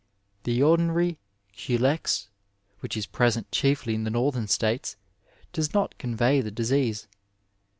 The 0.45 0.63
ordinary 0.63 1.19
Culex, 1.55 2.27
which 2.79 2.97
is 2.97 3.05
present 3.05 3.51
chiefly 3.51 3.93
in 3.93 4.03
the 4.03 4.09
Northern 4.09 4.47
States, 4.47 4.95
does 5.53 5.75
not 5.75 5.99
convey 5.99 6.41
the 6.41 6.49
disease. 6.49 7.07